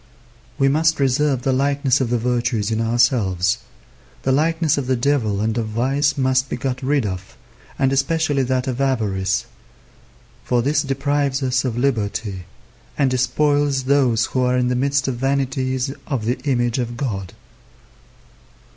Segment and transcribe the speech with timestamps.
[0.57, 3.59] We must reserve the likeness of the virtues in ourselves.
[4.23, 7.37] The likeness of the devil and of vice must be got rid of,
[7.77, 9.45] and especially that of avarice;
[10.43, 12.45] for this deprives us of liberty,
[12.97, 17.33] and despoils those who are in the midst of vanities of the image of God.